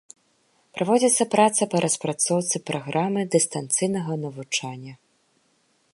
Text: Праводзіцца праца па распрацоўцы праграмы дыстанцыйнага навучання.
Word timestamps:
Праводзіцца 0.77 1.27
праца 1.35 1.67
па 1.73 1.77
распрацоўцы 1.85 2.55
праграмы 2.71 3.21
дыстанцыйнага 3.35 4.13
навучання. 4.23 4.93